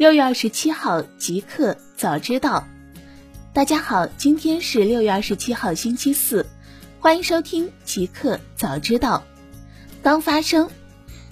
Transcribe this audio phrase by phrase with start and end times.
[0.00, 2.66] 六月二十七号，极客早知道。
[3.52, 6.46] 大家好，今天是六月二十七号，星期四，
[6.98, 9.22] 欢迎收听极客早知道。
[10.02, 10.70] 刚发生，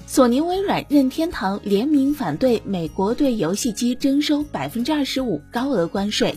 [0.06, 6.36] 索尼、微软、任天堂联名反对美国对游戏机征收百分之二十五高额关税。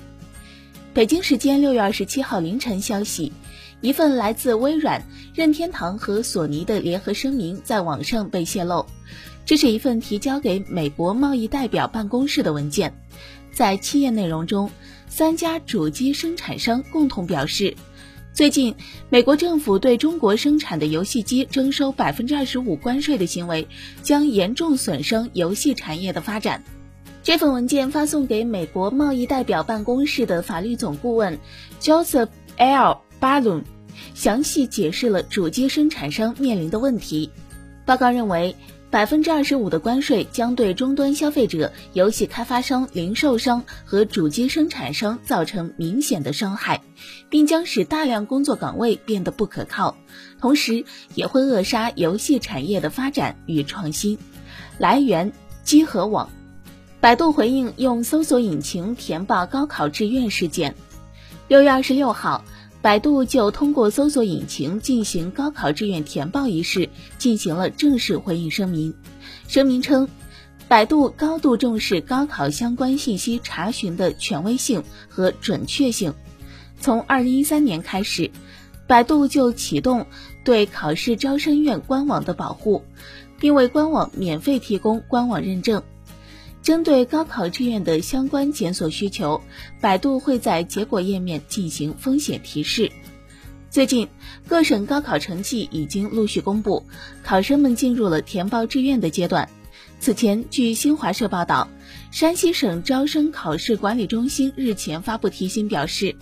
[0.93, 3.33] 北京时间六月二十七号凌晨消息，
[3.81, 5.05] 一份来自微软、
[5.35, 8.85] 任天堂和索尼的联合声明在网上被泄露。
[9.45, 12.93] 这是一份提交给美国贸易代表办公室的文件，
[13.51, 14.71] 在七页内容中，
[15.09, 17.75] 三家主机生产商共同表示，
[18.33, 18.75] 最近
[19.09, 23.67] 美国政府对中国生产的游戏机征收百分之二十五关税的行为，
[24.01, 26.63] 将严重损伤游戏产业的发展。
[27.21, 31.37] 这份文件发送给美国贸易代表办公室的法律总顾问
[31.81, 33.01] Joseph L.
[33.19, 33.63] Ballon，
[34.13, 37.31] 详细解释了主机生产商面临的问题。
[37.85, 38.55] 报告认为。
[38.91, 46.81] 百分之二十五的关税将对终端消费者、游戏开发商、零售商和主机生产商造成明显的伤害，
[47.29, 49.95] 并将使大量工作岗位变得不可靠，
[50.41, 50.83] 同时
[51.15, 54.19] 也会扼杀游戏产业的发展与创新。
[54.77, 55.31] 来源：
[55.63, 56.29] 机核网。
[56.99, 60.75] 百度回应用搜索引擎填报高考志愿事件。
[61.47, 62.43] 六月二十六号。
[62.81, 66.89] 百度就通过搜索引擎进行高考志愿填报一事
[67.19, 68.93] 进行了正式回应声明。
[69.47, 70.09] 声明称，
[70.67, 76.13] 百度高度重视高考相关信息查询的权威性和准确性。
[76.79, 78.31] 从二零一三年开始，
[78.87, 80.07] 百度就启动
[80.43, 82.83] 对考试招生院官网的保护，
[83.39, 85.83] 并为官网免费提供官网认证。
[86.61, 89.41] 针对高考志愿的相关检索需求，
[89.79, 92.91] 百度会在结果页面进行风险提示。
[93.71, 94.07] 最近，
[94.47, 96.85] 各省高考成绩已经陆续公布，
[97.23, 99.49] 考生们进入了填报志愿的阶段。
[99.99, 101.67] 此前，据新华社报道，
[102.11, 106.15] 山西省招生考试管理中心日前发布提醒，表示，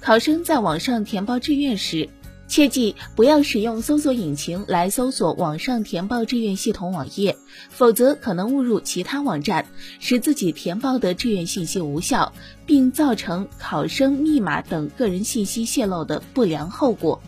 [0.00, 2.08] 考生在网上填报志愿时。
[2.52, 7.38] 切记不要使用搜索引擎来搜索网上填报志愿系统网页，
[7.70, 9.64] 否则可能误入其他网站，
[10.00, 12.34] 使自己填报的志愿信息无效，
[12.66, 17.22] 并造成考生密码等个人信息泄露的不良后果。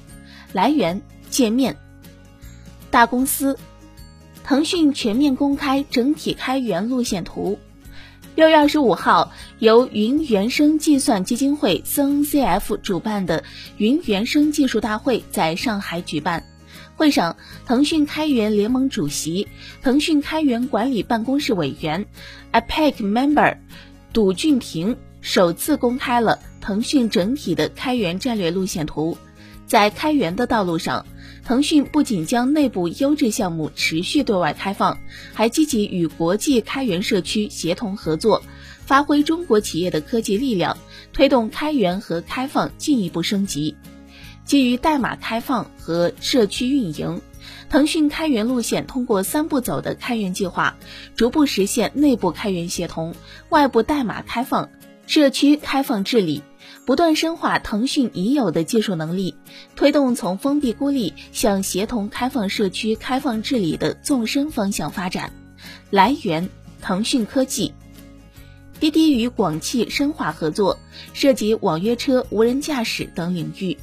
[0.53, 1.79] 来源：界面。
[2.91, 3.59] 大公司，
[4.45, 7.59] 腾讯全面公开整体开源路线图。
[8.37, 13.45] 六月二十五号，由云原生计算基金会 （CNCF） 主办的
[13.77, 16.45] 云原生技术大会在上海举办。
[16.97, 19.47] 会上，腾讯开源联盟主席、
[19.83, 22.07] 腾讯开源管理办公室委员、
[22.53, 23.57] APEC member
[24.13, 29.17] 杜俊平首次公开了腾讯整体的开源战略路线图。
[29.67, 31.07] 在开源的道路上，
[31.45, 34.99] 腾讯不仅将内部优质项目持续对外开放，
[35.35, 38.43] 还积极与国际开源社区协同合作，
[38.87, 40.79] 发挥中国企业的科技力量，
[41.13, 43.77] 推动开源和开放进一步升级。
[44.47, 47.21] 基于代码开放和社区运营，
[47.69, 50.77] 腾讯开源路线通过三步走的开源计划，
[51.15, 53.15] 逐步实现内部开源协同、
[53.51, 54.71] 外部代码开放、
[55.07, 56.43] 社区开放治理。
[56.87, 59.35] 不断深化腾讯已有的技术能力，
[59.75, 65.33] 推动从封闭孤立向协同开放社区开放治理的纵深方向发展。
[65.91, 66.49] 来源：
[66.83, 67.73] 腾讯科技。
[68.81, 70.79] 滴滴与广汽深化合作，
[71.15, 73.79] 涉及网约车、无人驾驶等领域。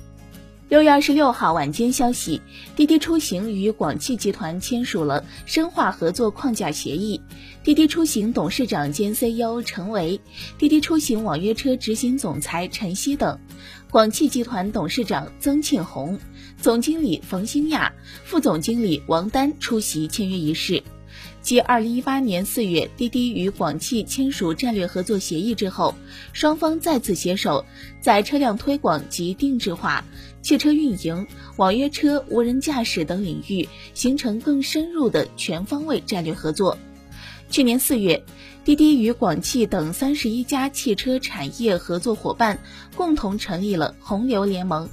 [0.72, 2.42] 六月二十六号晚间消息，
[2.78, 7.20] 滴滴出行与广汽集团签署了深化合作框架协议。
[7.62, 10.18] 滴滴出行董事长兼 CEO 陈维、
[10.58, 13.38] 滴滴出行网约车执行总裁陈曦等，
[13.90, 16.18] 广汽集团董事长曾庆红、
[16.56, 17.92] 总经理冯兴亚、
[18.24, 20.82] 副总经理王丹出席签约仪式。
[21.42, 25.96] 继二零一八年四月滴滴与广汽签署战略合作协议之后，
[26.34, 27.66] 双方再次携手
[28.00, 30.06] 在车辆推广及定制化、
[30.42, 31.26] 汽车运营、
[31.58, 36.78] 网约车、无人驾驶等领域形成更深入的全方位战略合作。
[37.52, 38.24] 去年四月，
[38.64, 42.58] 滴滴与广汽等三十一家汽车产业合作伙伴
[42.96, 44.90] 共同成立了洪流联盟。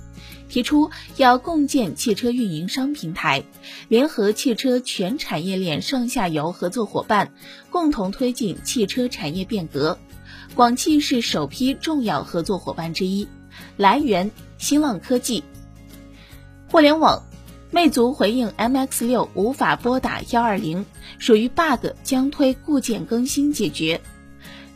[0.48, 3.44] 提出要共建汽车运营商平台，
[3.86, 7.32] 联合汽车全产业链上下游合作伙伴，
[7.70, 9.96] 共同推进汽车产业变革。
[10.56, 13.28] 广汽是首批重要合作伙伴之一。
[13.76, 15.44] 来源：新浪科技。
[16.66, 17.22] 互联网，
[17.70, 20.86] 魅族回应 MX 六无法拨打幺二零，
[21.18, 24.00] 属于 bug，将推固件更新解决。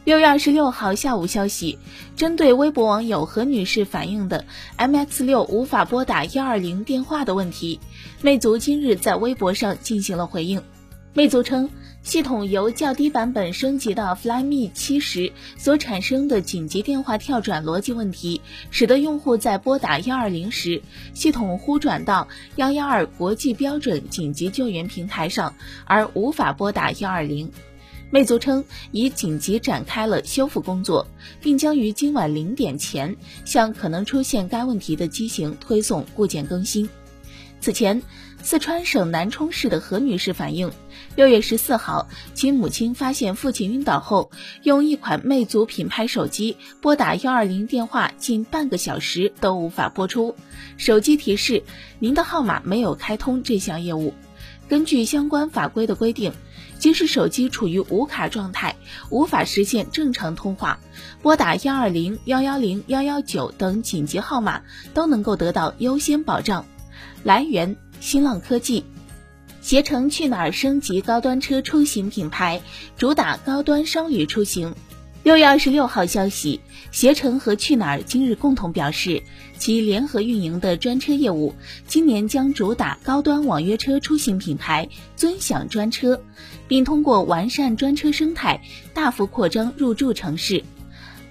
[0.05, 1.79] 六月二十六号下午消息，
[2.17, 4.45] 针对微博网友何女士反映的
[4.77, 7.81] MX 六无法拨打幺二零电话的问题，
[8.21, 10.63] 魅族今日在微博上进行了回应。
[11.15, 11.71] 魅族称，
[12.03, 18.41] 系统由较低版本升级到 Flyme 七十所产生的紧急电话跳转逻辑问题，
[18.71, 20.83] 使得用户在拨打幺二零时，
[21.15, 22.27] 系统呼转到
[22.57, 25.55] 幺幺二国际标准紧急救援平台上，
[25.85, 27.51] 而无法拨打幺二零。
[28.11, 31.07] 魅族称已紧急展开了修复工作，
[31.41, 36.89] 并将于今晚零点前向可能出现该问题的机型推送固件更新。
[37.63, 38.03] 此前，
[38.43, 40.73] 四川省南充市的何女士反映，
[41.15, 44.33] 六月十四号，其母亲发现父亲晕倒后，
[44.65, 50.35] 用一款魅族品牌手机拨打幺二零电话近半个小时都无法拨出，
[50.77, 51.63] 手机提示
[52.01, 54.13] 您的号码没有开通这项业务。
[54.69, 56.33] 根据相关法规的规定。
[56.79, 58.75] 即使手机处于无卡状态，
[59.09, 60.81] 无法实现正常通话，
[61.23, 64.63] 拨打幺二零、幺幺零、幺幺九等紧急号码
[64.93, 66.67] 都能够得到优先保障。
[67.23, 68.85] 来源：新浪科技。
[69.61, 72.61] 携程去哪儿升级高端车出行品牌，
[72.97, 74.75] 主打高端商旅出行。
[75.23, 76.61] 六月二十六号消息，
[76.91, 79.23] 携程和去哪儿今日共同表示，
[79.57, 81.55] 其联合运营的专车业务
[81.87, 86.21] 今年将主打高端网约车出行品牌尊享专车，
[86.67, 88.61] 并通过完善专车生态，
[88.93, 90.65] 大幅扩张入驻城市。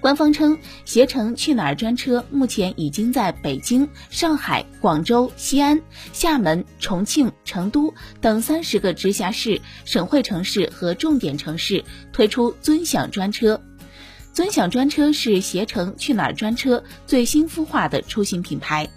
[0.02, 5.80] 官方称，携程去哪儿专车目前已经在北京、上海、广州、西安、
[6.12, 13.62] 厦门、重庆、成都等三十个直辖市、省会城市和重点城市推出尊享专车。
[14.32, 18.90] 尊享专车是携程去哪儿专车最新孵化的出行品牌。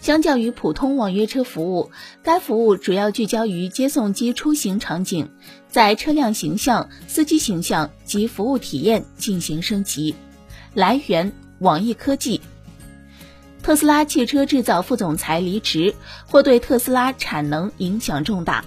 [0.00, 1.90] 相较于普通网约车服务，
[2.22, 5.28] 该服务主要聚焦于接送机出行场景，
[5.68, 10.14] 在车辆形象、司机形象及服务体验进行升级。
[10.76, 12.38] 来源：网易科技。
[13.62, 15.94] 特斯拉汽车制造副总裁离职，
[16.26, 18.62] 或对特斯拉产能影响重大。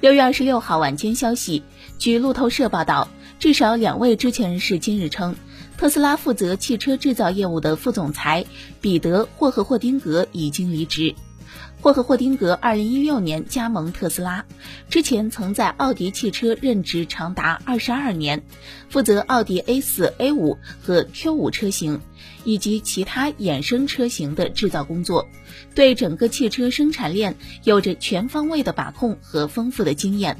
[0.00, 1.62] 六月二十六号晚间消息，
[2.00, 3.06] 据路透社报道。
[3.38, 5.36] 至少两位知情人士今日称，
[5.78, 8.44] 特斯拉负责汽车制造业务的副总裁
[8.80, 11.14] 彼得·霍赫霍丁格已经离职。
[11.80, 14.44] 霍克霍丁格二零一六年加盟特斯拉，
[14.88, 18.42] 之前曾在奥迪汽车任职长达二十二年，
[18.88, 22.00] 负责奥迪 A 四、A 五和 Q 五车型
[22.44, 25.26] 以及其他衍生车型的制造工作，
[25.74, 30.36] 对整个汽车生产链有着全方位的把控和丰富的经验。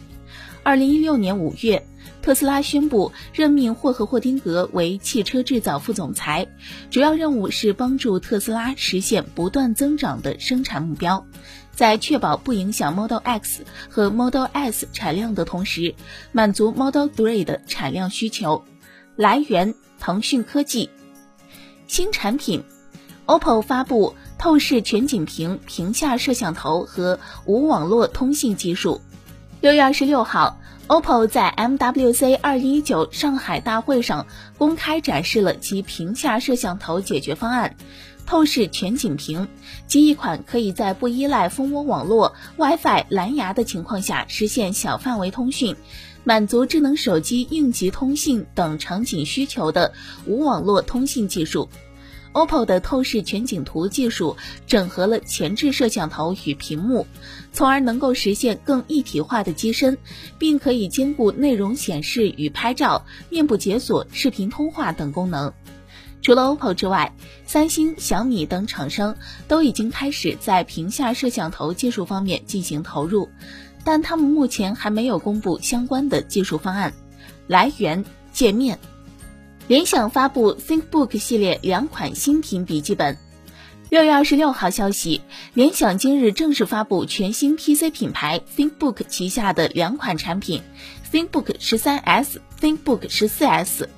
[0.63, 1.87] 二零一六年五月。
[2.23, 6.47] 特斯拉宣布任命霍赫霍丁格为汽车制造副总裁，
[6.91, 11.25] 主要任务是帮助特斯拉实现不断增长的生产目标，
[11.73, 15.95] 在确保不影响 Model X 和 Model S 产量的同时，
[16.33, 18.65] 满足 Model 3的产量需求。
[19.17, 20.91] 来源：腾讯科技。
[21.87, 22.63] 新产品
[23.27, 29.01] ，OPPO 发布透视全景屏屏下摄像头和无网络通信技术。
[29.63, 30.59] 六月二十六号。
[30.91, 34.27] OPPO 在 MWC 二零一九上海大会上
[34.59, 37.77] 公开展示了其屏下摄像头解决方案——
[38.27, 39.47] 透视全景屏，
[39.87, 45.77] 即一款可以在不依赖蜂窝网络、WiFi、蓝牙的情况下实现小范围通讯，
[46.25, 49.93] 满足智能手机应急通信等场景需求的
[50.27, 51.69] 无网络通信技术。
[52.33, 54.37] OPPO 的透视全景图技术
[54.67, 57.07] 整合了前置摄像头与屏幕，
[57.53, 59.99] 从而能够实现更一体化的机身，
[60.39, 65.53] 并可以兼顾内容显示与拍照、面部解锁、视频通话等功能。
[66.23, 67.15] 除了 OPPO 之外，
[67.47, 69.17] 三星、小米等厂商
[69.49, 73.29] 都已经开始在屏下摄像头技术方面进行投入，
[73.85, 76.93] 但他们目前还没有公布相关的技术方案。
[77.47, 78.79] 来源：界面。
[79.71, 83.17] 联想发布 ThinkBook 系列两款新品笔记本。
[83.89, 85.21] 六月二十六号消息，
[85.55, 90.61] 联想今日正式发布全新 PC 品牌 ThinkBook 旗下的两款产品
[91.13, 93.89] ：ThinkBook 十三 S、ThinkBook 十四 S。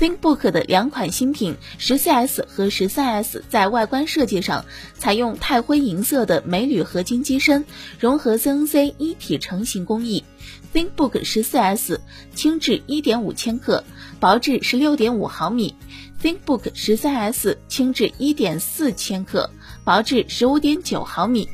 [0.00, 4.64] ThinkBook 的两款新品十四 S 和十三 S 在外观设计上
[4.94, 7.66] 采用钛灰银色的镁铝合金机身，
[7.98, 10.24] 融合 CNC 一体成型工艺。
[10.72, 12.00] ThinkBook 十四 S
[12.34, 13.84] 轻至一点五千克。
[14.18, 15.74] 薄至十六点五毫米
[16.22, 19.50] ，ThinkBook 十三 S 轻至一点四千克，
[19.84, 21.46] 薄至十五点九毫米。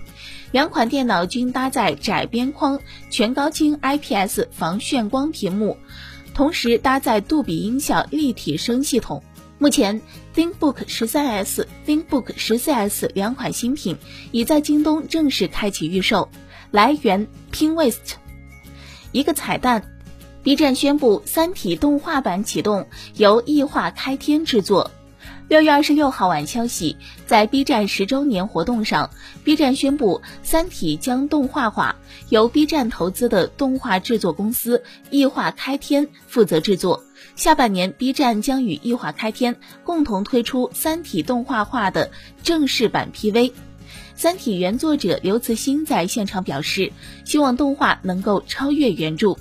[0.52, 2.78] 两款电脑均搭载窄边框
[3.10, 5.76] 全高清 IPS 防眩光屏幕，
[6.36, 9.24] 同时搭载杜比音效立体声系统。
[9.56, 10.02] 目前
[10.34, 13.96] ，ThinkBook 十三 S、ThinkBook 十四 S 两款新品
[14.32, 16.28] 已在京东正式开启预售。
[16.70, 18.16] 来源：PingWest。
[19.12, 19.82] 一个彩蛋。
[20.42, 24.90] B 站宣布《三体》动画版启动，由异画开天制作。
[25.48, 29.08] 六月二十六号晚消息，在 B 站十周年活动上
[29.44, 31.94] ，B 站宣布《三体》将动画化，
[32.30, 37.04] 由 B 站投资的动画制作公司异化开天负责制作。
[37.36, 42.10] 下半年，B 站将与异化开天共同推出《三体》动画化的
[42.42, 43.50] 正式版 PV。
[44.16, 46.90] 《三体》原作者刘慈欣在现场表示，
[47.24, 49.36] 希望动画能够超越原著。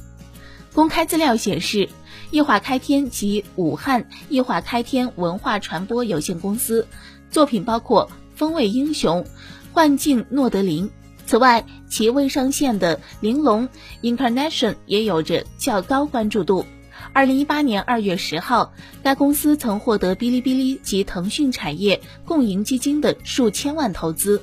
[0.75, 1.89] 公开资料显示。
[2.31, 6.85] 易化开天及武汉易化开天文化传播有限公司
[7.29, 9.23] 作品包括《风味英雄》
[9.71, 10.87] 《幻境诺德林》。
[11.25, 13.69] 此外，其未上线的《玲珑
[14.01, 16.65] Incarnation》也有着较高关注度。
[17.13, 24.41] 二零一八年二月十号，该公司曾获得哔哩哔哩及腾讯产业共赢基金的数千万投资。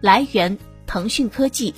[0.00, 1.74] 来源：腾讯科技。